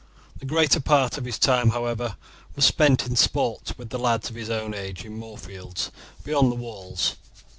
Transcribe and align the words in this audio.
The 0.35 0.47
greater 0.47 0.79
part 0.79 1.19
of 1.19 1.25
his 1.25 1.37
time, 1.37 1.69
however, 1.69 2.17
was 2.55 2.65
spent 2.65 3.05
in 3.05 3.15
sports 3.15 3.77
with 3.77 3.93
lads 3.93 4.31
of 4.31 4.35
his 4.35 4.49
own 4.49 4.73
age 4.73 5.05
in 5.05 5.13
Moorfields 5.15 5.91
beyond 6.23 6.51
the 6.51 6.55
walls. 6.55 7.17